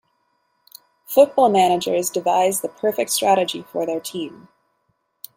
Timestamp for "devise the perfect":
2.09-3.11